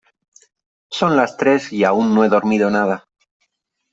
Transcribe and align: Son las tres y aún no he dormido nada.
Son 0.89 1.15
las 1.15 1.37
tres 1.37 1.71
y 1.71 1.83
aún 1.83 2.15
no 2.15 2.23
he 2.23 2.27
dormido 2.27 2.71
nada. 2.71 3.07